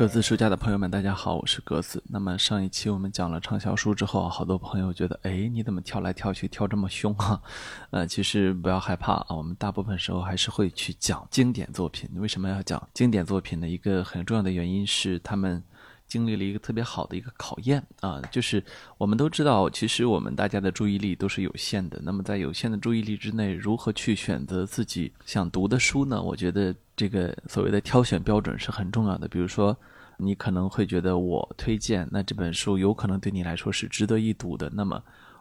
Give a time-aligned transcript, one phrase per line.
[0.00, 2.02] 格子书架的朋友们，大家好，我是格子。
[2.08, 7.38] 那么上一期我们讲了畅销书之后，好多朋友觉得，哎，你怎么跳来跳去，跳这么凶啊？
[7.92, 12.08] 呃，其实不要害怕啊，我们大部分时候还是会去讲经典作品。
[12.14, 13.68] 为什么要讲经典作品呢？
[13.68, 15.62] 一个很重要的原因是他们。
[16.10, 18.62] 经历了一个特别好的一个考验啊，就是
[18.98, 22.00] 我们都知道，其实我们大家的注意力都是有限的。
[22.02, 26.20] 那么在有限的注意力之内，如何去选择自己想读的书呢？
[26.20, 29.28] 我觉得这个所谓的挑选标准是很重要的。
[29.28, 29.74] 比如说，
[30.18, 35.00] 你可能会觉得我推荐那这本书有可能对你来说是值得一读的，那么。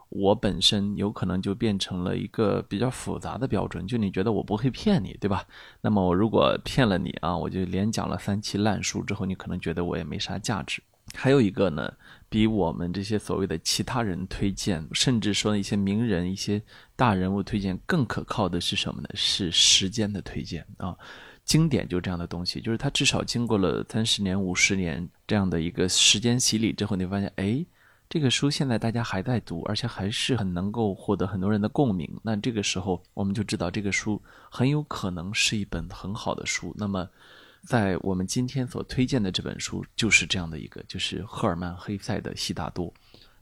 [0.09, 5.45] 我本身有可能就变成了一个比较复杂的标准，就你觉得我不会骗你，对吧？
[5.81, 10.81] 那么我如果骗了你啊，我就连讲了三期烂书之后，你可能觉得我也没啥价值。
[11.13, 11.93] 还有一个呢，
[12.27, 16.59] 比我们这些所谓的其他人推荐，甚至说一些名人、一些
[16.95, 19.09] 大人物推荐更可靠的是什么呢？
[19.13, 20.95] 是时间的推荐啊。
[21.45, 27.63] 经典就这样的东西，就是它至少经过了三十年、五十年这样的一个时间洗礼之后，你发现，哎。
[28.09, 32.09] 这个书现在大家还在读，而且还是很能够获得很多人的共鸣。
[32.23, 36.73] 那这个时候，我们就知道这个书很有可能是一本很好的书。
[36.75, 37.07] 那么，
[37.61, 42.87] 在我们今天所推荐的这本书就是这样的一个，就是赫尔曼·黑塞的《悉达多》。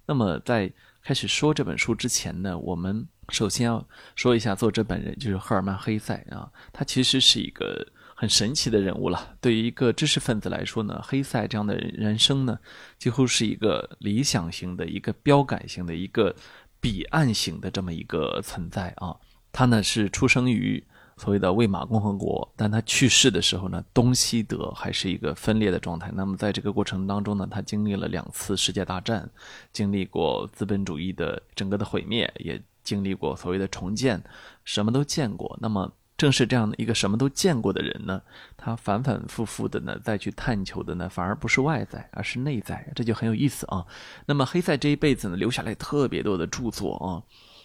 [0.06, 0.70] 那么，在
[1.02, 7.88] 开始说这本书之前呢，我们首先要说一下作者本人，就是赫尔曼·黑塞啊，他其实是一个。
[8.20, 9.36] 很神奇的人物了。
[9.40, 12.58] 对于一个知识分子来说呢，黑塞这样的人生呢，
[12.98, 16.36] 几乎是一个理想型的、一个标杆型的、一个
[16.82, 19.16] 彼岸型的这么一个存在啊。
[19.52, 20.84] 他呢是出生于
[21.16, 26.12] 所谓的魏玛共和国，但他去世的时候呢，东西德还是一个分裂的状态。
[26.16, 29.30] 那么在这个过程当中呢，他经历了两次世界大战，
[29.72, 34.24] 经历过资本主义的整个的毁灭，也经历过所谓的重建，
[34.64, 35.56] 什么都见过。
[35.62, 35.94] 那么。
[36.18, 38.22] 正是这样的一个什么都见过的人呢，
[38.58, 43.86] 他反反复复的呢再去探求的呢，反而不是外在，而是内在，这就很有意思啊。
[44.26, 47.22] 那么黑塞这一辈子呢，留下来特别多的著作啊，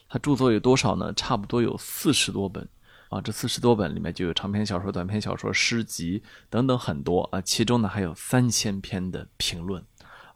[0.08, 1.10] 他著作有多少呢？
[1.14, 2.68] 差不多有四十多本
[3.08, 3.22] 啊。
[3.22, 9.82] 这四十多本里面就有长篇小说、短篇小说、诗集等等很多啊，其中呢还有三千篇的评论。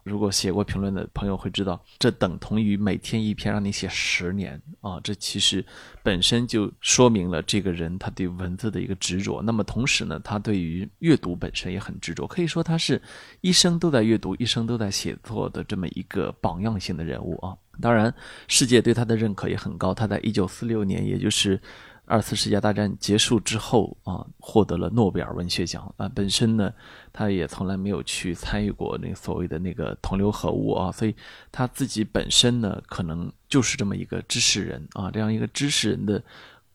[0.07, 4.99] 如果写过评论的朋友会知道，这等同于每天一篇，让你写十年啊！
[5.03, 5.63] 这其实
[6.01, 9.41] 本身就说明了这个人他对文字的一个执着。
[9.41, 13.01] 那么同时呢，他对于阅读本身也很执着，可以说他是
[13.41, 17.53] 一生都在阅读、一生都在写作的这么一个榜样性的人物啊！
[17.81, 18.13] 当然，
[18.47, 19.93] 世界对他的认可也很高。
[19.93, 21.59] 他在一九四六年，也就是。
[22.07, 26.09] 二次世界大战结束之后啊，获得了诺贝尔文学奖啊。
[26.15, 26.73] 本身呢，
[27.11, 31.13] 他也从来没有去参与过那所谓的那个同流合污啊，所以
[31.51, 36.23] 他自己本身呢，可能就是这么一个知识人啊，这样一个知识人的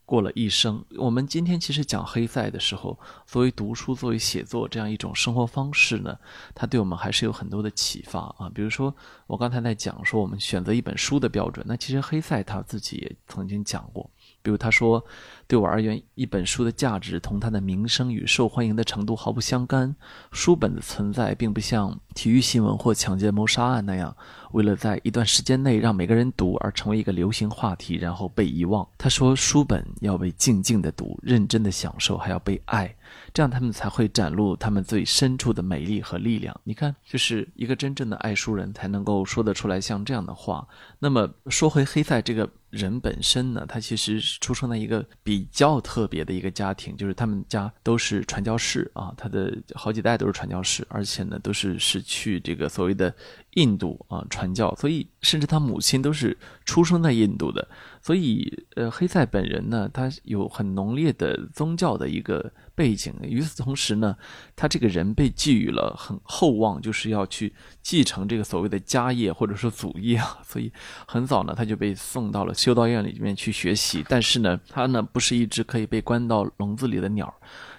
[0.05, 0.85] 过了一生。
[0.99, 6.15] 我们今天其实讲黑塞的时候，作为读书、作为写作这样一种生活方式呢，
[6.55, 8.51] 他对我们还是有很多的启发啊。
[8.55, 8.95] 比如说，
[9.27, 14.11] 我刚才在讲说我们选择一本书的标准，那其实黑塞他自己也曾经讲过。
[14.43, 15.05] 比如他说
[15.47, 19.95] ：“对我而言，一本书的价值同它的名声与受欢迎的程度毫不相干。
[20.33, 24.15] 书本的存在，并不像体育新闻或抢劫谋杀案那样，
[24.53, 32.95] 为了在一段时间内让每个人读而成为一个流行话题，然后被遗忘。”他说：“书本要被静静的读，认真的享受，还要被爱，
[33.33, 40.67] 这样他们才会展露他们最深处的美丽和力量。”你看，就是一个真正的爱书人才能够说得出来像这样的话。
[40.99, 42.49] 那么说回黑塞这个。
[42.73, 53.15] 人本身呢，他其实是出生在一个比较特别的一个家庭，就是他们家都是传教士啊，他的好几代都是传教士，而且呢都是是去这个所谓的
[53.57, 56.35] 印度啊传教，所以甚至他母亲都是
[56.65, 57.69] 出生在印度的，
[58.01, 62.51] 所以呃，黑塞本人呢，他有很浓烈的宗教的一个。
[62.75, 63.15] 背景。
[63.23, 64.17] 与此同时呢，
[64.57, 70.73] 他这个人被寄予了很厚望，就是要去继承这个所谓的家业或者说祖业啊， 所以
[71.07, 74.05] 很早呢他就被送到了修道院里面去学习。
[74.09, 77.33] 但是呢，他呢不是一只可以被关到笼子里的鸟，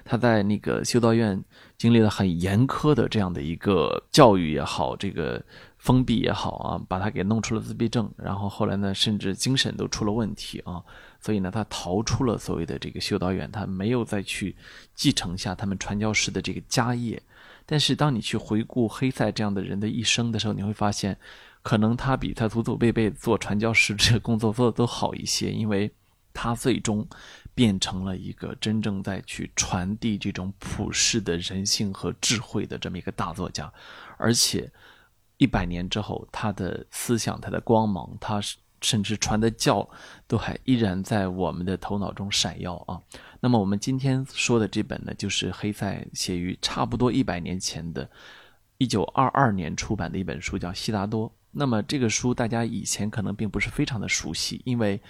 [0.05, 1.43] 他在那个修道院
[1.77, 5.43] 经历了很严苛的这样的一个教育也好，这个
[5.77, 10.81] 封闭也好啊，把他给弄出了自闭症，然后后来呢，甚至精神都出了问题啊。
[11.23, 14.53] 所以呢，他逃出了所谓的这个修道院，他没有再去
[14.93, 17.23] 继承下他们传教士的这个家业。
[17.65, 21.17] 但是，当你去回顾黑塞这样的人的一生的时候，你会发现，
[21.61, 25.89] 可能他比他祖祖辈辈做传教士这个工作做的都好一些，因为
[26.33, 27.07] 他最终
[27.55, 33.71] 变成了一个真正在去传递这种普世的人性和智慧的这么一个大作家。
[34.17, 34.69] 而且，
[35.37, 38.57] 一百年之后，他的思想、他的光芒，他是。
[38.83, 39.89] 甚至传的教
[40.27, 43.01] 都还依然在我们的头脑中闪耀啊！
[43.39, 48.07] 那么我们今天说的这本呢，就是黑塞写于差不多一百年前的，
[48.77, 51.27] 一九二二年出版的一本书，叫《悉达多》。
[51.51, 55.01] 那么这个书大家以前可能并不是非常的熟悉，因为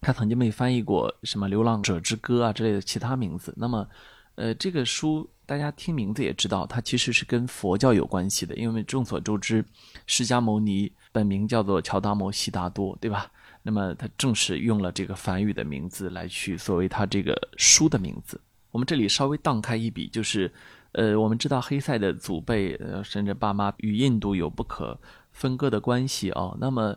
[0.00, 3.52] 它曾经被翻译过什么《流浪者之歌》啊之类的其他名字。
[3.56, 3.86] 那么，
[4.34, 9.64] 呃，这个书大家听名字也知道，它其实是跟佛教有关系的，因为众所周知，
[10.06, 13.30] 释迦牟尼本名叫做乔达摩悉达多，对吧？
[13.62, 18.40] 那么他正是用了这个梵语的名字来取作为他这个书的名字。
[18.72, 20.50] 我们这里稍微荡开一笔，就是，
[20.92, 24.98] 呃，我们知道黑塞的祖辈，呃，甚至爸妈与印度有不可
[25.30, 26.56] 分割的关系哦。
[26.60, 26.96] 那么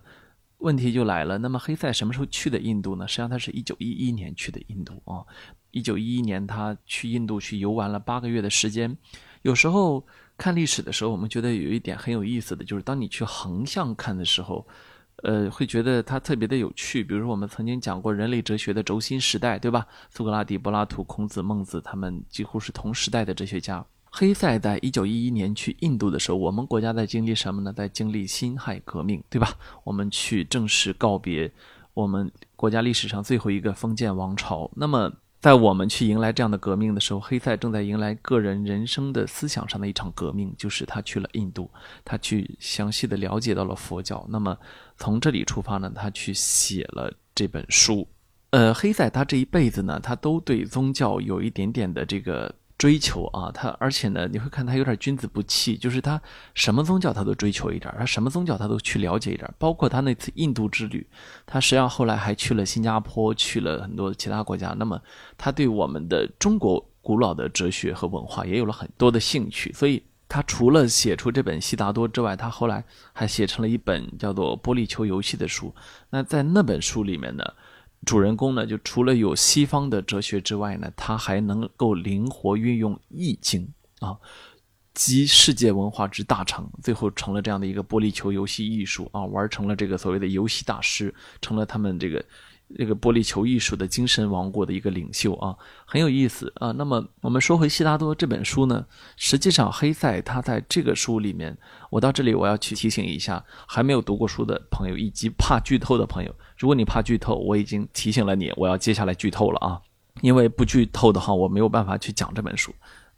[0.59, 3.07] 问题就来了，那么黑塞什么时候去的印度呢？
[3.07, 5.21] 实际上他是一九一一年去的印度啊。
[5.75, 8.97] 一九一一年他去印度去游玩了八个月的时间。
[9.43, 10.03] 有时候
[10.37, 14.65] 看历史的时候，我们觉得有一点很有意思的就是，当你去横向看的时候。
[15.23, 17.01] 呃，会觉得它特别的有趣。
[17.01, 19.87] 比如说，我们曾经讲过人类哲学的轴心时代，对吧？
[20.09, 23.83] 苏格拉底、柏拉图、孔子、孟子，他们几乎是同时代的哲学家。
[24.11, 27.71] 黑塞在一九一一年去印度的时候，我们国家在经历什么呢？
[27.71, 29.49] 在经历辛亥革命，对吧？
[29.85, 31.49] 我们去正式告别
[31.93, 34.69] 我们国家历史上最后一个封建王朝。
[34.75, 35.11] 那么。
[35.45, 41.69] 在我们去迎来这样的革命的时候，黑塞正在迎来个人人生的思想上的一场革命，就是他去了印度，
[42.03, 44.25] 他去详细的了解到了佛教。
[44.27, 44.57] 那么
[44.97, 48.07] 从这里出发呢，他去写了这本书。
[48.49, 52.51] 呃，黑塞他这一辈子呢，他都对宗教有一点点的这个。
[52.77, 56.21] 追求啊，他而且呢，你会看他有点君子不器，就是他
[56.53, 61.07] 什么宗教他都追求一点，他什么宗教他都去了解一点，包括他那次印度之旅，
[61.45, 64.75] 他实际上后来还去了新加坡，去了很多其他国家。
[64.77, 65.01] 那么
[65.37, 72.83] 他对我们的中国古老的哲学和文化也有了很多的兴趣，所以他除了写出这本《悉达多》之外，他后来
[73.13, 75.73] 还写成了一本叫做《玻璃球游戏》的书。
[76.09, 77.43] 那在那本书里面呢？
[78.05, 83.67] 主人公呢，就除了有西方的哲学之外呢，他还能够灵活运用易经
[83.99, 84.15] 啊，
[84.93, 92.23] 集世界文化之大成，最后成了这样的一个玻璃球游戏艺术啊，玩成了这个所谓的游戏大师，成了他们这个。
[92.77, 96.71] 这个玻璃球艺术的精神王国的一个领袖啊，很有意思啊。
[96.71, 98.85] 那么我们说回悉达多这本书呢，
[99.15, 101.55] 实际上黑塞他在这个书里面，
[101.91, 109.79] 我到这里我要去提醒一下还没有读过书的朋友以及怕剧透的朋友，如果你怕剧透，我已经提醒了你，我要接下来剧透了啊，
[110.21, 112.73] 因为不剧透的话，我没有办法去讲这本书。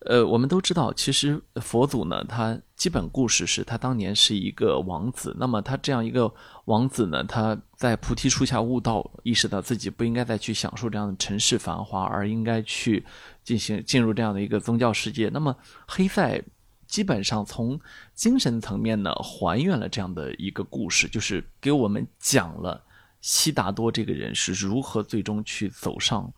[0.09, 5.35] 呃，我们都知道，其实佛祖呢，他基本故事是他当年是一个王子。
[5.37, 6.33] 那么他这样一个
[6.63, 13.05] 王子呢，他在菩提树下悟道，意识到自己不应该再去享受这样的尘世繁华，而应该去
[13.43, 15.27] 进行进入这样的一个宗教世界。
[15.27, 15.53] 那么
[15.85, 16.41] 黑塞
[16.87, 17.77] 基本上从
[18.13, 22.81] 精神层面呢，还原了这样的一个故事，就是给我们讲了
[23.19, 26.31] 悉达多这个人是如何最终去走上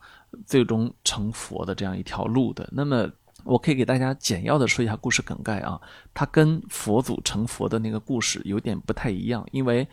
[0.47, 2.67] 最终成佛的这样一条路的。
[2.71, 3.07] 那么。
[3.43, 5.79] 我可以给大家简要的说一下故事梗概啊，
[6.13, 9.87] 它跟佛祖成佛的那个故事有点不太一样，因为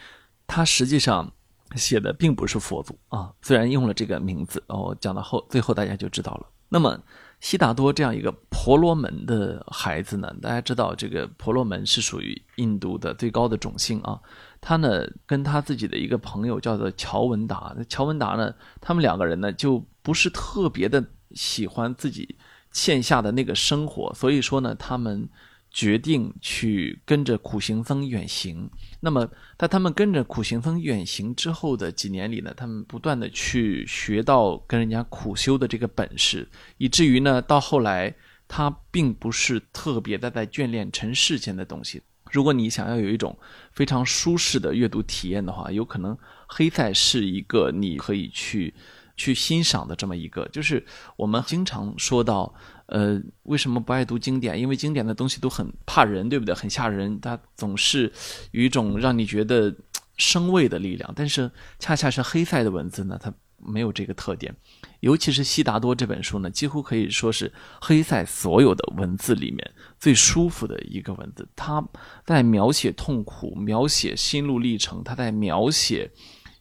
[0.46, 1.32] 它实际上
[1.74, 6.46] 写的并不是佛祖啊，虽然用了这个名字哦，讲到后最后大家就知道了。
[6.68, 7.00] 那么
[7.38, 14.20] 悉达多这样一个婆罗门的孩子呢，大家知道这个婆罗门是属于印度的最高的种姓啊，
[14.60, 22.36] 他呢跟他自己的一个朋友叫做乔文达，乔文达呢，他们两个人呢就不是特别的喜欢自己。
[22.76, 25.26] 线下的那个生活，所以说呢，他们
[25.70, 28.70] 决定去跟着苦行僧远行。
[29.00, 29.26] 那么，
[29.58, 38.14] 在他们跟着苦行僧远行之后的几年里呢，他们不断的去学到跟人家苦修的这个本事，以至于呢，到后来
[38.46, 42.02] 他并不是特别的在眷恋尘世间的东西。
[42.30, 43.38] 如果你想要有一种
[43.72, 46.14] 非常舒适的阅读体验的话，有可能
[46.46, 48.74] 黑塞是一个你可以去。
[49.16, 50.84] 去欣赏的这么一个，就是
[51.16, 52.54] 我们经常说到，
[52.86, 54.60] 呃，为什么不爱读经典？
[54.60, 56.54] 因为经典的东西都很怕人，对不对？
[56.54, 58.12] 很吓人，它总是
[58.50, 59.74] 有一种让你觉得
[60.18, 61.10] 生畏的力量。
[61.16, 64.54] 但是恰恰是黑塞的文字呢，它没有这个特点。
[65.00, 71.48] 尤其是《悉达多》这本书呢，几乎可以说是黑塞所有的文字里面最舒服的一个文字。
[71.56, 71.82] 他
[72.26, 76.10] 在描写痛苦，描写心路历程，他在描写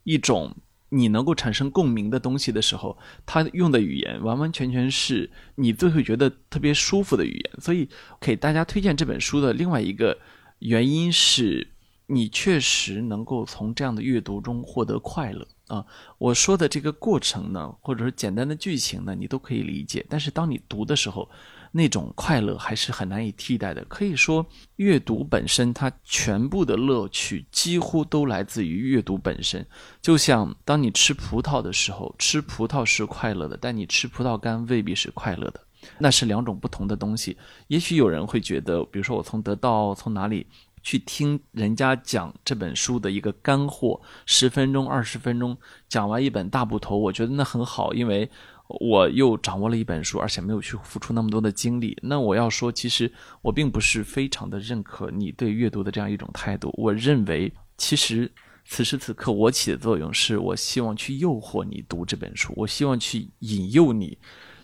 [0.03, 0.55] 一种。
[0.89, 7.61] 你能够产生共鸣的东西的时候，他用的语言完完全全是你最会觉得特别舒服的语言。
[7.61, 7.89] 所以
[8.19, 10.17] 给大家推荐这本书的另外一个
[10.59, 11.67] 原因是，
[12.07, 15.85] 你确实能够从这样的阅读中获得快乐啊。
[16.17, 20.05] 我说的这个过程呢，或者是简单的剧情呢，你都可以理解。
[20.07, 21.29] 但是当你读的时候，
[21.77, 23.83] 那种快乐还是很难以替代的。
[23.89, 24.45] 可以说，
[24.77, 29.65] 阅读本身它全部的乐趣几乎都来自于阅读本身。
[30.01, 35.59] 就像当你吃葡萄的时候，吃葡萄是快乐的，但你吃葡萄干未必是快乐的。
[35.99, 37.37] 那是两种不同的东西。
[37.67, 40.47] 也许有人会觉得，比如说我从得到从哪里
[40.81, 45.57] 去听人家讲这本书的一个干货，十分钟、二十分钟
[45.89, 48.29] 讲完一本大部头，我觉得那很好，因为
[48.67, 51.97] 我又掌握了一本书，而且没有去付出那么多的精力。
[52.01, 56.73] 那我要说，其实我并不是非常的认可你对阅读的这样一种态度。
[56.77, 58.31] 我认为，其实。
[58.67, 64.17] 此时此刻，我起的作用是我希望去诱惑你读这本书，我希望去引诱你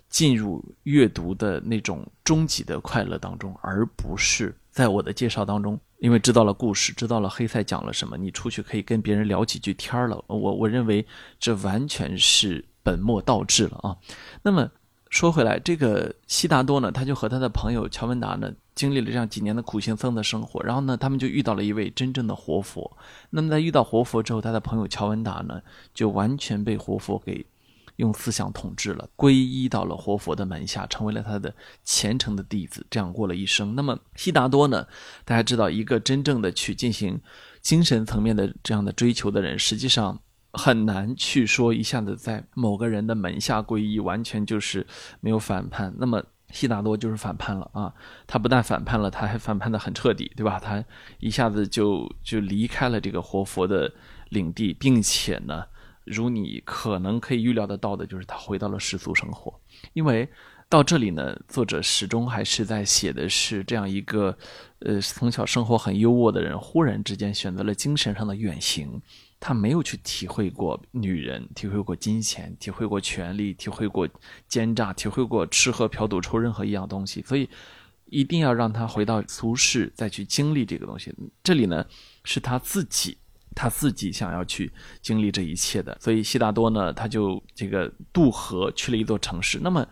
[0.10, 10.20] 进入阅读的那种终极的快乐当中，而不是在我的介绍当中，因为知道了故事，知道了黑塞讲了什么，你出去可以跟别人聊几句天儿了。
[10.26, 11.06] 我我认为
[11.40, 13.98] 这完全是本末倒置了啊。
[14.44, 14.70] 那么
[15.10, 18.52] 说回来，这个悉达多呢，他就和他的朋友乔文达呢。
[18.74, 22.90] 经历了这样几年的苦行僧的生活，然后呢，他们就遇到了一位真正的活佛。
[23.30, 25.62] 那么在遇到活佛之后，他的朋友乔文达呢，
[25.94, 27.46] 就完全被活佛给
[27.98, 33.76] 用思想统治了，皈依到了活佛的门下，成为了他的虔诚的弟子，这样过了一生。
[33.76, 34.88] 那么悉达多呢，
[35.26, 37.20] 大家知道，一个真正的去进行
[37.62, 40.18] 精神层面的这样的追求的人，实际上
[40.54, 44.86] 很难去说一下子在某个人的门下皈依，完全就是
[45.20, 45.94] 没有反叛。
[45.98, 46.24] 那么。
[46.54, 47.94] 悉达多就是反叛了啊！
[48.28, 50.60] 他不但反叛了，他还反叛的很彻底，对吧？
[50.60, 50.84] 他
[51.20, 53.90] 一下子就就离开了这个活佛的
[54.32, 55.64] 领地，并且呢，
[56.04, 59.58] 如你可能可以预料得到的，就是他回到了世俗生活。
[59.94, 60.28] 因为
[60.68, 64.38] 到这里呢，作者始终还是在写的是这样一个，
[64.80, 69.02] 呃，从小生活很优渥的人，忽然之间选择了精神上的远行。
[69.44, 74.08] 他没有去体会过女人，体会过金钱，体会过权力，体会过
[74.48, 77.50] 奸诈，体会过吃喝嫖赌抽任何一样东西，所以
[78.06, 81.12] 一定要让他回到俗世，再去经历这个东西。
[81.44, 81.84] 这里呢，
[82.24, 83.18] 是他自己，
[83.56, 84.72] 他自己想要去
[85.02, 85.98] 经历这一切的。
[86.00, 89.60] 所以悉达多呢，他就这个渡河去了一座城市。
[89.60, 89.84] 那么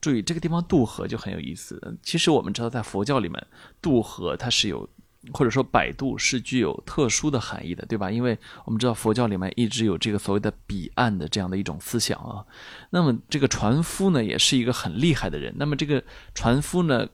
[0.00, 1.98] 注意这个地方渡河就很有意思。
[2.04, 3.44] 其实我们知道，在佛教里面，
[3.80, 4.88] 渡河它是有。
[5.32, 8.10] 或者说摆渡是具有特殊的含义的，对吧？
[8.10, 12.44] 因为我们知道佛教里面一直有这个所谓的彼岸的这样的一种思想啊。
[12.90, 15.54] 那么这个船夫呢，也是一个很厉害的人。
[15.56, 16.02] 那么这个
[16.34, 17.06] 船夫呢，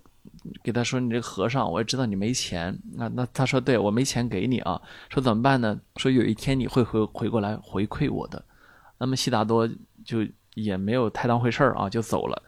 [0.62, 5.78] 给他说：“你这个和尚，我也知道你没钱。”那那他说：“对我没钱给你啊。”说怎么办呢？
[5.96, 8.42] 说有一天你会回回过来回馈我的。
[8.98, 9.68] 那么悉达多
[10.04, 12.42] 就也没有太当回事儿啊，就走了。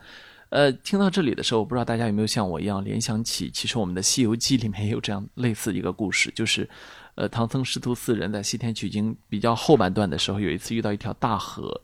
[0.50, 6.68] 呃，听到这里的时候，我不知道大家有没有像我一样联想起，其实我们的《西游记》里面也有这样类似一个故事，就是，
[7.14, 11.80] 呃，唐僧师徒四人在西天取经比较后半段的时候，有一次遇到一条大河，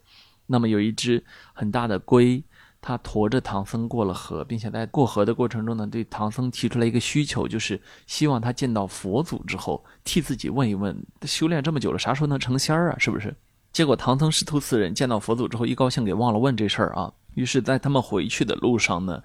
[0.46, 2.42] 那么有一只很大的龟，
[2.80, 12.98] 它驮着唐僧过了河，并且在过河的过程中呢，对唐僧提出来一个需求，就是希望他见到佛祖之后，替自己问一问，修炼这么久了，啥时候能成仙儿啊？
[12.98, 13.32] 是不是？
[13.72, 17.12] 结果唐僧师徒四人见到佛祖之后，一高兴给忘了问这事儿啊。
[17.36, 19.22] 于是，在他们回去的路上呢，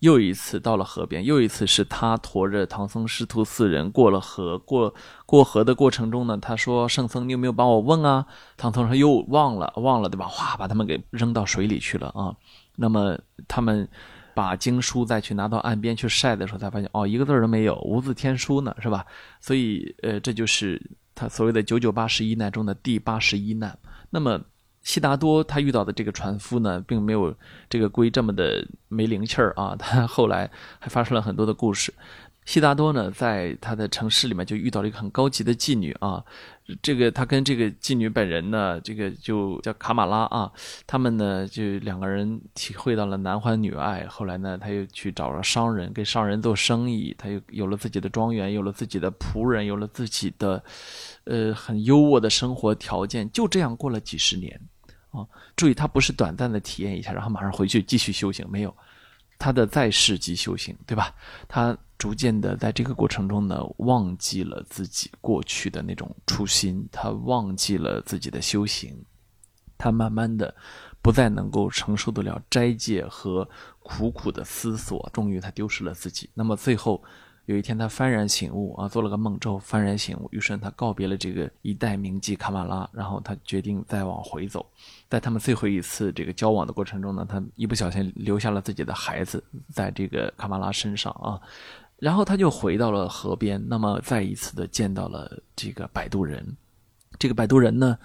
[0.00, 4.58] 又一次到了河边，又一次是他驮着唐僧师徒四人过了河。
[4.58, 4.94] 过
[5.24, 8.26] 过河的过程中呢，他说：“圣僧，你有没有帮我问啊？”
[8.58, 12.36] 唐僧说：“又忘了，忘了，对吧？”哗，把他们给扔到水里去了啊。
[12.76, 13.88] 那么他们
[14.34, 19.06] 把经书再去拿到岸边去晒的时候，才发现哦，一个字都没有，无字天书呢，是吧？
[19.40, 20.78] 所以，呃，这就是
[21.14, 23.78] 他所谓的九九八十一难中的第八十一难。
[24.10, 24.38] 那么。
[24.86, 27.34] 悉达多他遇到的这个船夫呢，并没有
[27.68, 29.74] 这个龟这么的没灵气儿啊。
[29.76, 31.92] 他后来还发生了很多的故事。
[32.44, 36.22] 悉达多呢，在他的城市里面就遇到了一个很高级的妓女啊。
[36.80, 40.52] 这个他跟这个妓女本人呢，这个就叫卡马拉啊。
[40.86, 44.06] 他们呢，就两个人体会到了男欢女爱。
[44.06, 47.12] 后来呢，他又去找了商人，跟商人做生意。
[47.18, 50.62] 他又有了自己的庄园，有了自己的仆人，有了自己的
[51.24, 53.28] 呃很优渥的生活条件。
[53.32, 54.60] 就这样过了几十年。
[55.16, 58.76] 啊，注意，他不是短暂的体验一下，然后马上回去继续修行，没有，
[59.38, 61.14] 他的在世即修行，对吧？
[61.48, 68.94] 他逐渐的在这个过程中呢，忘记了自己过去的那种初心，他忘记了自己的修行，
[69.78, 70.54] 他慢慢的
[71.00, 73.48] 不再能够承受得了斋戒和
[73.80, 76.28] 苦苦的思索，终于他丢失了自己。
[76.34, 77.02] 那么最后。
[77.46, 84.66] 有一天，他幡然醒悟啊，做了个梦之后幡然醒悟，于是他告别了这个一代名妓卡马拉，然后他决定再往回走。
[85.08, 91.40] 在他们最后一次这个交往的过程中呢，他一不小心留下了自己的孩子在这个卡马拉身上啊，
[92.00, 96.44] 然后他就回到了河边，那么再一次的见到了这个摆渡人。
[97.16, 97.96] 这个摆渡人呢，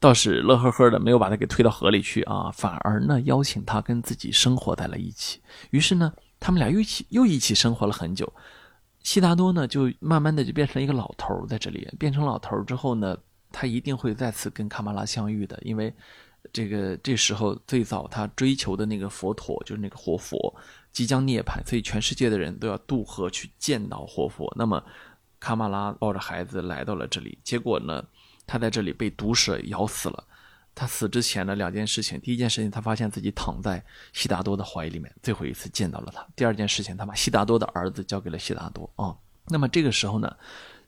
[0.00, 5.42] 倒是乐呵呵的，没有把他给推到河里去啊，反而呢邀请他跟自己生活在了一起。
[5.68, 6.10] 于是呢。
[6.38, 8.32] 他们俩又一起又一起生活了很久，
[9.02, 13.16] 悉达多呢就慢慢的就变成了一个老头在这里变成老头之后呢，
[13.52, 15.92] 他一定会再次跟卡马拉相遇的，因为，
[16.52, 20.54] 这个这时候最早他追求的那个佛陀，就是那个活佛，
[20.92, 24.52] 即将涅槃，所以全世界的人都要渡河去见到活佛。
[24.56, 24.82] 那么
[25.40, 28.04] 卡马拉抱着孩子来到了这里，结果呢，
[28.46, 30.24] 他在这里被毒蛇咬死了。
[30.76, 36.24] 他死之前的两件事情，第一件事情，他发现自己躺在悉达多的怀里面，最后一次见到了他。
[36.36, 39.16] 第二件事情，他把悉达多的儿子交给了悉达多啊。
[39.48, 40.36] 那么这个时候呢？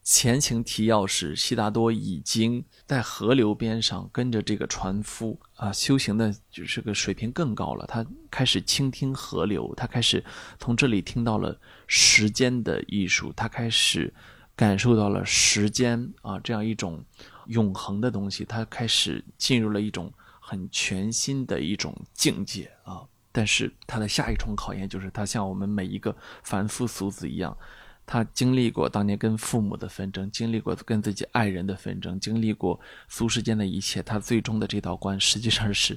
[0.04, 7.84] 前情提要是，悉达多已经在河流边上跟着这个船夫啊，修行的就是个水平更高了。
[7.86, 10.24] 他开始倾听河流，他开始
[10.58, 14.14] 从这里听到了时间的艺术，他开始
[14.56, 17.04] 感受到了时间啊这样一种
[17.48, 18.44] 永恒的东西。
[18.46, 23.02] 他开始进入了一种很全新的一种境界啊。
[23.30, 27.54] 但是他的下一重考验就是，他像我们每一个凡夫俗子一样。
[28.10, 34.02] 他经历过当年跟父母的纷争，经历过跟自己爱人的纷争，经历过俗世间的一切。
[34.02, 35.96] 他最终的这道关，实际上是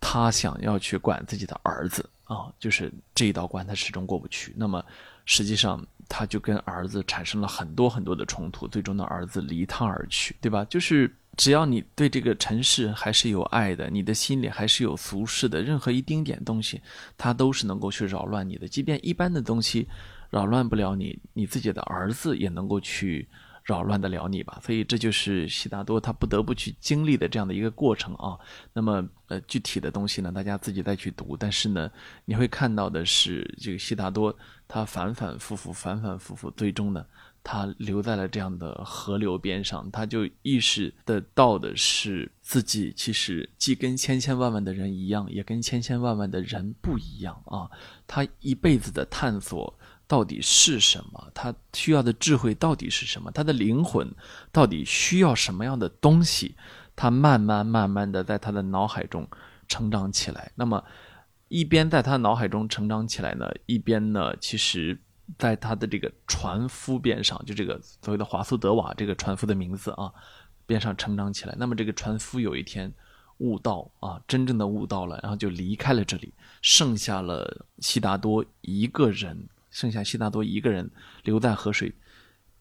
[0.00, 4.54] 他想要去管自己的儿子啊，就是这一道关他始终过不去。
[4.56, 4.82] 那么
[5.24, 10.64] 实际上他就跟儿子产生了很多很多的冲突，最终的儿子离他而去，对吧？
[10.66, 16.80] 就是只要你对这个尘世还是有爱的，你的心里还是有俗世的，任何一丁点东西，
[17.16, 19.88] 他都是能够去扰乱你的，即便一般的东西。
[20.30, 23.28] 扰乱不了你，你自己的儿子也能够去
[23.64, 24.60] 扰乱得了你吧？
[24.62, 28.36] 所以这就是悉达多他不得不去经历的这样的一个过程啊。
[28.72, 31.36] 那么，呃，具体的东西呢，大家自己再去读。
[31.36, 31.90] 但是呢，
[32.24, 37.06] 你会看到的是，这个悉达多他反反复复，反反复复，最终呢，
[37.44, 47.70] 他留在了这样的河流边上，他就意识得到的是，自己其实既跟千千万万的人一样，也跟千千万万的人不一样啊。
[48.06, 49.78] 他一辈子的探索。
[50.12, 51.30] 到底是什么？
[51.32, 53.30] 他需要的智慧到底是什么？
[53.30, 54.14] 他的灵魂
[54.52, 56.54] 到底需要什么样的东西？
[56.94, 59.26] 他慢慢慢慢的在他的脑海中
[59.66, 60.52] 成长起来。
[60.54, 60.84] 那么，
[61.48, 65.00] 一边在他脑海中成长起来呢，一边呢，其实
[65.38, 70.12] 在他的这个船夫边上，就这个所谓的华苏德瓦这个船夫的名字啊，
[70.66, 71.56] 边上成长起来。
[71.58, 72.92] 那么，这个船夫有一天
[73.38, 79.48] 悟道啊，真正的悟道了，然后就离开了这里，剩下了悉达多一个人。
[79.72, 80.88] 剩下悉达多一个人
[81.24, 81.92] 留在河水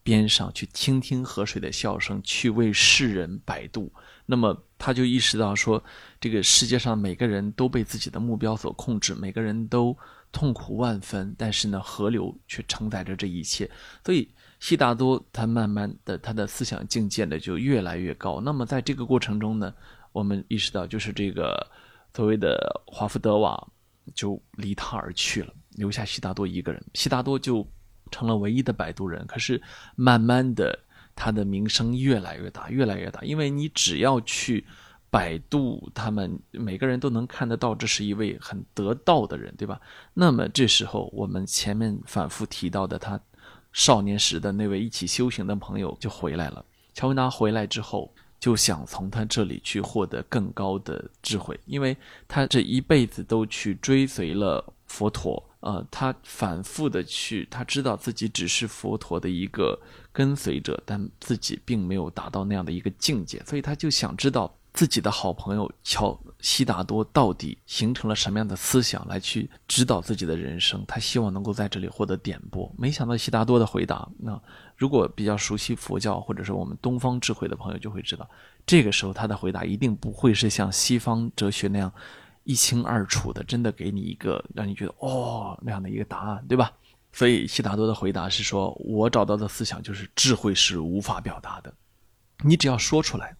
[0.02, 3.94] 边上，去倾听河水的笑声，去为世人摆渡。
[4.26, 5.84] 那么他就意识到说，
[6.20, 9.96] 这个世界上每个人都被自己的目标所控制，每个人都
[10.32, 11.36] 痛苦万分。
[11.38, 13.70] 但是呢，河流却承载着这一切。
[14.04, 14.28] 所以
[14.60, 18.42] 悉达多他慢慢的，他的思想境界呢就越来越高。
[18.42, 19.72] 那么在这个过程中呢，
[20.14, 21.70] 我们意识到，就是这个
[22.16, 23.68] 所谓的华夫德瓦
[24.16, 25.54] 就离他而去了。
[25.76, 27.66] 留下悉达多一个人，悉达多就
[28.12, 29.26] 成了唯一的摆渡人。
[29.28, 29.62] 可是
[29.96, 30.78] 慢慢的，
[31.16, 33.22] 他的名声越来越大，越来越大。
[33.22, 34.66] 因为你只要去
[35.10, 39.80] 摆渡，他们每个人都能看得到，这是一位很得道的人，对吧？
[40.14, 43.20] 那么这时候，我们前面反复提到的他
[43.74, 46.66] 少年时的那位一起修行的朋友就回来了。
[46.94, 51.96] 乔文达回来之后，就想从他这里去获得更高的智慧，因为
[52.28, 55.42] 他这一辈子都去追随了佛陀。
[55.62, 59.80] 呃，他反复的去，他知道自己只是佛陀的一个
[60.12, 70.84] 跟随者，但自己并没有达到那样的一个境界，所以他就想知道自己的好朋友乔悉达多到底形成了什么样的思想来去指导自己的人生。
[70.88, 72.74] 他希望能够在这里获得点拨。
[72.76, 74.42] 没想到悉达多的回答，那
[74.76, 78.28] 如果比较熟悉佛教或者是我们东方智慧的朋友就会知道，
[78.66, 81.94] 这个时候他的回答一定不会是像西方哲学那样。
[82.44, 86.72] 一清二楚的，真的给你一个让你觉得哦那样的一个答案，对吧？
[87.14, 91.74] 所以悉达多的回答是说：“我找到的思想就是智慧是无法表达的，
[92.40, 93.36] 你只要说出来，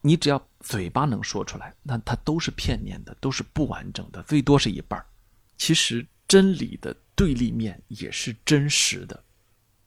[0.00, 5.04] 你只要嘴巴能说出来，那它都是片面的，都是不完整的，最多是一半
[5.58, 9.22] 其实真理的对立面也是真实的。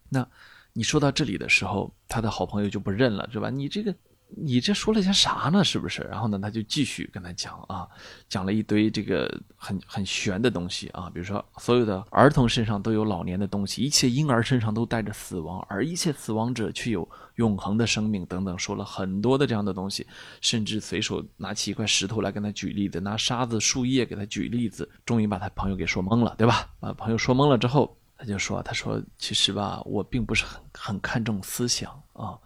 [0.10, 0.28] 那
[0.73, 3.50] 你说到这里的时候，他的好朋友就不认了，是吧？
[3.50, 3.95] 你这个。
[4.29, 5.63] 你这说了些啥呢？
[5.63, 6.01] 是不是？
[6.03, 7.87] 然后呢，他就继续跟他讲啊，
[8.27, 20.05] 讲了一堆这个很很玄的东西啊，比如说所有的儿童身上都有老年的东西，一切婴儿身上都带着死亡，而一切死亡者却有永恒的生命等等，说了很多的这样的东西，
[20.41, 26.69] 甚至随手拿起一块石头来跟他举例子，拿沙子、树叶给他举例子，终于把他朋友给说懵了，对吧？
[26.79, 32.37] 把朋友说懵了之后，他就说：“他说其实吧，我并不是很很看重思想啊。”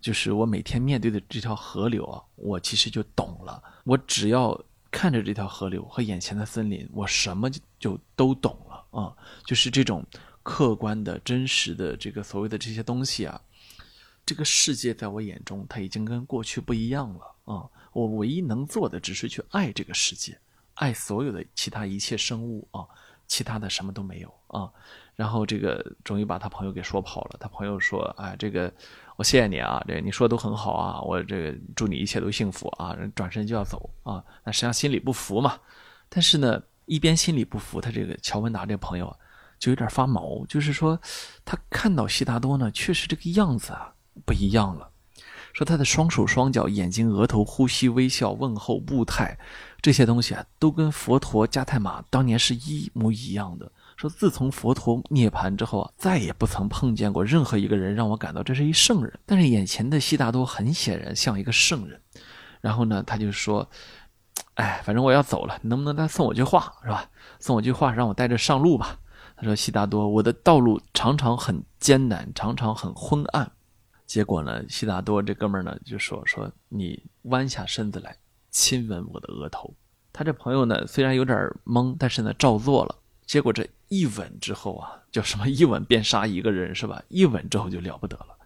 [0.00, 3.62] 就是我每天面对的这条河流啊，我其实就懂了。
[3.84, 4.58] 我只要
[4.90, 9.16] 看着这条河流和眼前的森林，我什么就都懂了啊。
[9.44, 10.04] 就是这种
[10.42, 13.40] 客观的真实的这个所谓的这些东西啊，
[14.24, 17.68] 这个世界在我眼中，它已经跟过去不一样了啊！
[17.92, 20.38] 我唯一能做的，只是去爱这个世界，
[20.74, 22.86] 爱所有的其他一切生物啊，
[23.26, 24.70] 其他的什么都没有啊。
[25.16, 27.36] 然后这个终于把他朋友给说跑了。
[27.40, 28.72] 他朋友说：“哎，这个
[29.16, 35.58] 我谢谢你啊，这你说的都很好啊，我这个祝你一切都幸福啊。”转身就要走啊，那实际上心里不服嘛。
[36.10, 39.16] 但是呢，一边心里不服，他这个乔文达这朋友
[39.58, 41.00] 就有点发毛，就是说
[41.44, 43.94] 他看到悉达多呢，确实这个样子啊
[44.26, 44.90] 不一样了。
[45.54, 49.38] 说他的双手双脚、眼睛、额头、呼吸、微笑、问候、步态
[49.80, 53.72] 这些东西啊，都跟佛陀加泰玛当年是一模一样的。
[53.96, 59.18] 说自从佛陀涅槃之后啊，再也不曾碰见过任何一个人让我感到这是一圣人。
[59.24, 62.00] 但是眼前的悉达多很显然像一个圣人。
[62.60, 63.68] 然后呢，他就说
[64.54, 67.08] ：“哎，反正我要走了，能不能再送我句话，是吧？
[67.40, 68.98] 送我句话，让我带着上路吧。”
[69.36, 73.50] 他说：“悉达多，我的道路常常很艰难，常常很昏暗。
[74.04, 78.16] 结果呢，悉达多这哥们儿呢就说：说你弯下身子来，
[78.50, 79.74] 亲吻我的额头。
[80.12, 82.94] 他这朋友呢虽然有点懵，但是呢照做了。
[83.26, 83.68] 结果这。
[83.88, 85.48] 一吻之后啊，叫什么？
[85.48, 87.00] 一吻便杀一个人是吧？
[87.06, 88.36] 一吻之后就了不得了。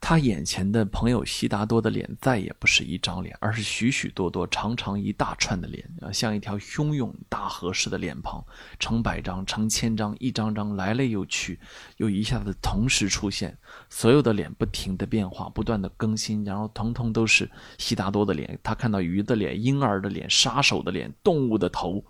[0.00, 8.44] 他眼前的朋友悉达多的脸再也不是一张脸，而是许许多多、长长一大串的脸啊，像一条汹涌大河似的脸庞，
[8.80, 11.60] 成百张、成千张，一张张来了又去，
[11.98, 13.56] 又一下子同时出现，
[13.88, 17.48] 所有的脸不停的变化，不断的更新，然后统统都是
[17.78, 18.58] 悉达多的脸。
[18.64, 22.04] 他看到鱼的脸、婴儿的脸、杀手的脸、动物的头、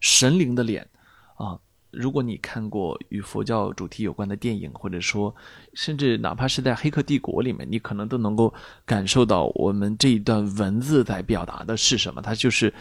[0.00, 0.88] 神灵的脸，
[1.34, 1.60] 啊。
[1.90, 5.34] 如果你看过与佛教主题有关的电影，或者说，
[5.74, 8.52] 甚至哪怕是在《黑客帝国》里面，你可能都能够
[8.84, 12.22] 感受到我们这一段文字在表达的是什么。
[12.22, 12.72] 它就是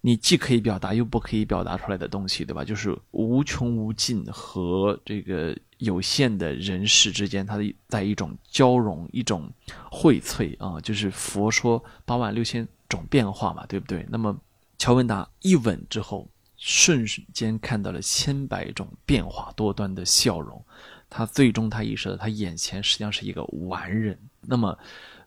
[0.00, 2.64] 你既可以表达又不可以表达出来的东西，对吧？
[2.64, 9.48] 就是无穷无尽和这个有限的人世之间，它的在一种交融、一种
[9.90, 14.04] 荟萃啊，就是佛说八万六千种变化嘛，对不对？
[14.10, 14.36] 那么
[14.78, 16.28] 乔文达一吻之后。
[16.68, 20.60] 瞬间看到了千百种变化多端的笑容，
[21.08, 24.18] 他最终他意识到他眼前实际上是一个完人。
[24.40, 24.76] 那么，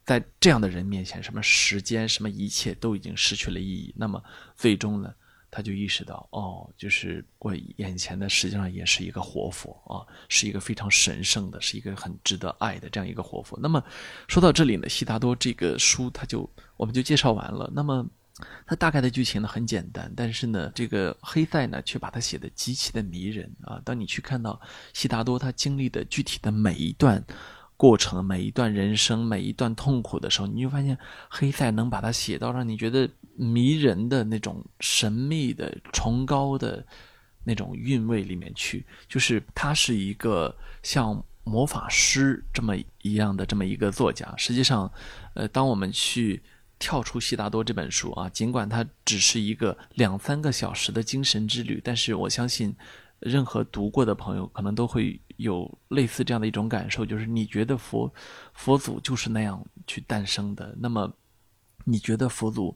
[0.04, 3.94] 在这样的人面前，什么时间、什么一切都已经失去了意义。
[3.96, 4.22] 那么
[4.58, 5.14] 最终呢，
[5.50, 13.58] 他就意识到，哦，就是我眼前的实际上也是一个活佛啊，是一个非常神圣的，是一个很值得爱的这样一个活佛。
[13.62, 13.82] 那么
[14.28, 17.72] 说到这里呢，悉达多这个书他就我们就介绍完了。
[17.74, 18.06] 那么。
[18.66, 23.82] 它大概的剧情呢很简单，但是呢，这个黑塞呢却把它写的极其的迷人啊！
[23.84, 24.60] 当你去看到
[24.94, 27.24] 悉达多他经历的具体的每一段
[27.76, 30.98] 过程、每一段人生、每一段痛苦的时候，你就发现
[31.30, 36.86] 黑塞能把它写到让你觉得迷人的那种神秘的、崇高的
[37.44, 44.34] 那种韵味里面去，就是他是一个像魔法师这么一样的这么一个作家。
[44.38, 44.92] 实际上，
[45.34, 46.42] 呃，当我们去。
[46.80, 52.74] 跳出悉达多这本书啊，尽管它只是一个两三个小时的精神之旅，但是我相信，
[53.20, 58.12] 任何读过的朋友可能都会有类似这样的一种感受，就是你觉得佛
[58.54, 61.14] 佛祖就是那样去诞生的，那么
[61.84, 62.76] 你觉得佛祖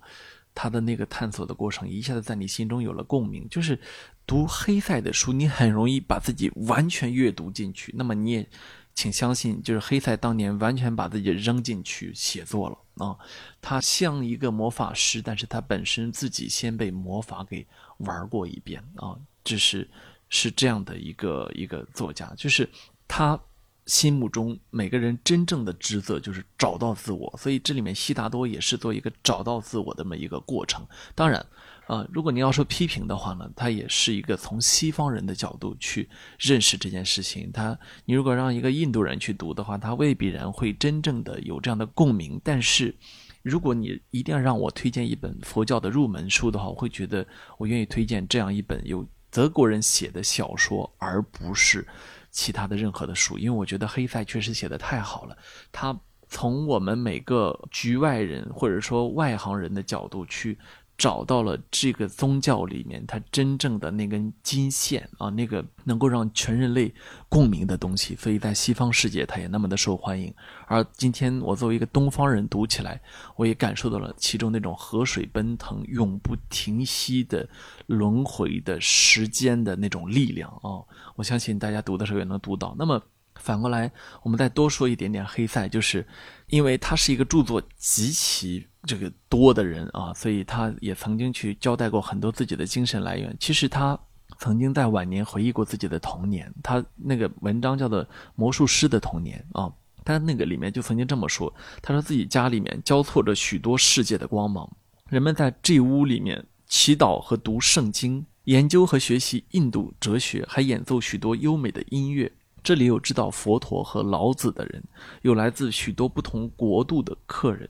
[0.54, 3.80] 他的那个探索的过程一下子在你心中有了共鸣，就是
[4.28, 8.50] 读黑塞的书，你很容易把自己完全阅读进去，那么你也。
[8.96, 13.18] 请相信，就是黑塞当年完全把自己扔进去写作了啊！
[13.62, 17.66] 他像一个魔法师，但是他本身自己先被魔法给
[17.98, 19.18] 玩过一遍啊！
[19.44, 19.90] 这是
[20.30, 22.70] 是这样的一个一个作家，就是
[23.08, 23.40] 他
[23.86, 30.86] 心目中每个人真正的职责就是找到自我，所以这里面悉达多也是做一个找到自我的这么一个过程。
[31.16, 31.46] 当然。
[31.88, 37.52] 啊，如果你要说批评的话呢，他也是一个从西方人的角度去认识这件事情。
[37.52, 42.40] 他，你如果让一个印度人去读的话，他未必然会真正的有这样的共鸣。
[42.42, 42.96] 但是，
[43.42, 51.86] 如果你一定要让我推荐一本佛教的入门书的话，我会觉得我愿意推荐这样一本有德国人写的小说，而不是
[52.32, 55.38] 其他的任何的书，因为我觉得黑塞确实写的太好了。
[55.70, 60.58] 他从我们每个局外人或者说外行人的角度去。
[60.98, 66.94] 找到了这个宗教里面它真正的那根金线啊，那个能够让全人类
[67.28, 70.34] 共鸣的东西，所以在西方世界它也那么的受欢迎。
[70.68, 73.02] 而今天我作为一个东方人读起来，
[73.36, 77.50] 我也感受到了其中那种河水奔腾、永不停息的
[77.88, 80.80] 轮回的时间的那种力量啊！
[81.16, 82.76] 我相信大家读的时候也能读到。
[82.78, 83.02] 那么。
[83.44, 86.08] 反过来，我们再多说一点点黑塞，就是
[86.48, 93.36] 因为他是一个著作极其这个多的人啊，所以他也曾经去交代过很多自己的精神来源。
[93.38, 94.00] 其实他
[94.40, 98.02] 曾经在晚年回忆过自己的童年，他那个文章叫做
[98.36, 99.70] 《魔术师的童年》啊。
[100.06, 104.70] 他那个里面就曾经这么说：“他说自己家里面交错着许多世界的光芒，
[105.10, 112.30] 人们在这屋里面祈祷和读圣经，研究和学习印度哲学，还演奏许多优美的音乐。
[112.64, 114.84] 这里有知道佛陀和老子的人，
[115.22, 117.70] 有来自许多不同国度的客人。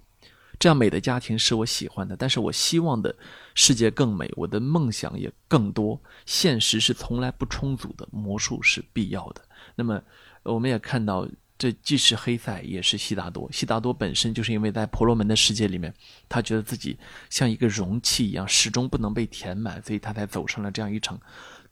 [0.60, 3.13] 这样美的家庭是我喜欢的，但是我希望的
[3.56, 5.99] 世界更美，我的梦想也更多。
[6.25, 9.41] 现实是从来不充足的，魔术是必要的。
[9.75, 10.01] 那么，
[10.43, 13.49] 我们也看到。”这既是黑塞，也是悉达多。
[13.49, 15.93] 悉达多本身就是因为在婆罗门的世界里面，
[16.27, 16.97] 他觉得自己
[17.29, 21.17] 像一个容器一样，始终不能被填满，所以他才走上了这样一场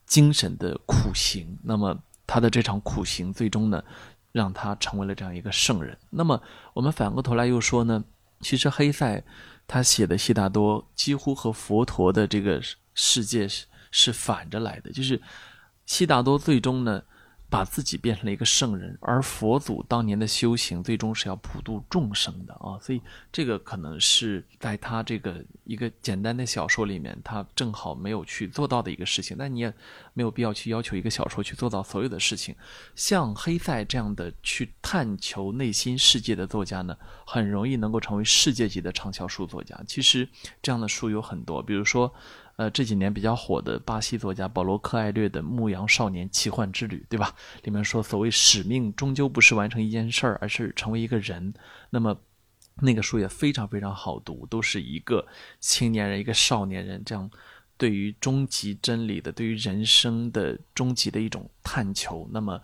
[0.06, 1.58] 精神的苦行。
[1.62, 2.00] 那么
[2.32, 3.84] 他的这场苦行，最终呢，
[4.32, 5.98] 让他成为了这样一个圣人。
[6.10, 6.42] 那么
[6.74, 8.02] 我们反过头来又说呢，
[8.40, 9.22] 其实黑塞
[9.68, 12.62] 他写的悉达多几乎和佛陀的这个
[12.94, 15.22] 世界是是反着来的，就是
[15.86, 17.04] 悉达多最终呢。
[17.52, 29.36] 把自己变成了一个圣人，而佛祖当年的修行最终是要普度众生的啊，所以这个可能是在他这个一个简单的小说里面，他正好没有去做到的一个事情。
[29.38, 29.74] 但你也
[30.14, 32.56] 没有必要去要求一个小说去做到所有的事情。
[32.96, 39.78] 像黑塞这样的去探求内心世界的作家呢，很容易能够成为世界级的畅销书作家。
[39.86, 40.26] 其实
[40.62, 42.14] 这样的书有很多，比如说。
[42.62, 47.34] 呃，这几年比较火的巴西作家保罗·克艾略的《牧羊少年奇幻之旅》，对吧？
[47.64, 51.52] 里面说，所谓使命终究不是完成一件事儿，而是成为一个人。
[51.90, 52.16] 那么，
[52.76, 55.26] 那个书也非常非常好读，都是一个
[55.60, 57.28] 青年人、一个少年人这样
[57.78, 62.30] 对于终极真理的、对于人生的终极的一种探求。
[62.32, 62.62] 那么，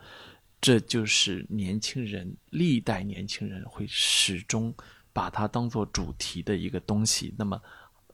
[0.61, 4.71] 这就是年轻人历代年轻人会始终
[5.11, 7.33] 把它当做主题的一个东西。
[7.35, 7.59] 那么。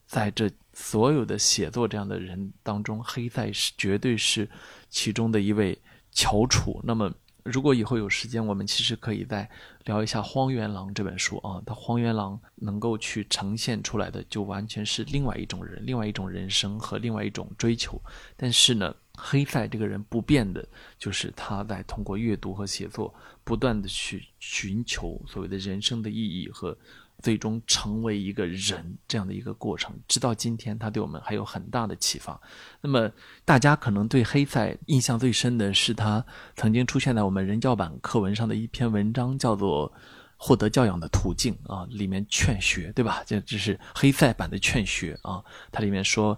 [0.06, 4.48] 在这所有的写作这样的人当中，黑塞是绝对是
[4.90, 5.80] 其中的一位
[6.12, 6.80] 翘楚。
[6.84, 7.12] 那么，
[7.44, 9.50] 如果以后有时间，我们其实可以再
[9.86, 11.62] 聊一下《荒原狼》这本书啊。
[11.66, 18.00] 他《荒原狼》能够去呈现出来的，就完全是另外一种人、另外一种人生和另外一种追求。
[18.38, 23.14] 但是呢，黑塞这个人不变的，就是他在通过阅读和写作，
[23.44, 26.78] 不断的去寻求所谓的人生的意义和。
[27.24, 32.40] 最终成为一个人这样的一个过程，直到今天，他对我们还有很大的启发。
[32.82, 33.10] 那么，
[33.46, 36.24] 大家可能对黑塞印象最深的是他
[36.58, 39.90] 曾经出现在我们人教版课文上的一篇文章，叫做
[40.36, 43.24] 《获得教养的途径》啊，里面劝学，对吧？
[43.26, 45.42] 这这是黑塞版的劝学啊。
[45.72, 46.38] 它里面说，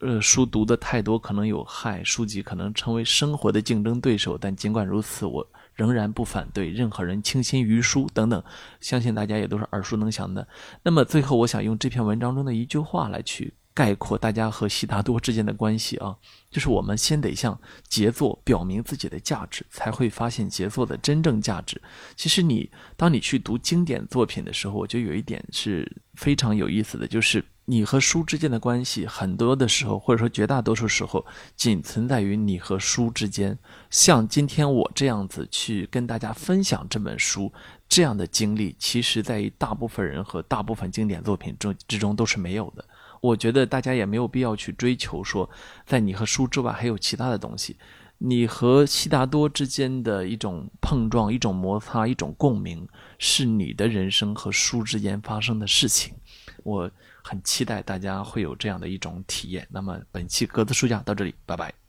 [0.00, 4.36] 呃，书读的太多可能有害，书籍可能成为生活的竞争对手。
[4.36, 5.46] 但尽管如此，我。
[5.76, 8.42] 仍然不反对任何人倾心于书等等，
[8.80, 10.48] 相信大家也都是耳熟能详的。
[10.82, 16.16] 那么最后，我想用这篇文章中的一句话来去概括大家和悉达多之间的关系啊，
[16.50, 21.80] 就是我们先得向杰作表明自己的价值，才会发现杰作的真正价值。
[22.16, 27.44] 其实你当你去读经典作品的时候，我觉得有一点是非常有意思的，就是。
[27.68, 31.26] 你和书之间的关系，很多的时候，或者说绝大多数时候，
[31.56, 33.58] 仅存在于你和书之间。
[33.90, 37.52] 像今天我这样子去跟大家分享这本书
[37.88, 42.84] 这样的经历，其实在于大部分人和大部分经典作品中之中都是没有的。
[43.20, 45.50] 我觉得大家也没有必要去追求说，
[45.84, 47.76] 在你和书之外还有其他的东西。
[48.18, 56.14] 你和悉达多之间的一种碰撞、一种摩擦、一种共鸣，是你的人生和书之间发生的事情。
[56.62, 56.88] 我。
[57.28, 59.66] 很期待大家会有这样的一种体验。
[59.68, 61.85] 那么本期格子书架到这里，拜拜。